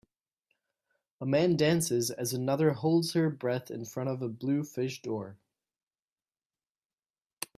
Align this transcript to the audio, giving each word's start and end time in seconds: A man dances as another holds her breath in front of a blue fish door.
A 1.21 1.27
man 1.27 1.55
dances 1.55 2.09
as 2.09 2.33
another 2.33 2.71
holds 2.71 3.13
her 3.13 3.29
breath 3.29 3.69
in 3.69 3.85
front 3.85 4.09
of 4.09 4.23
a 4.23 4.29
blue 4.29 4.63
fish 4.63 4.99
door. 5.03 5.37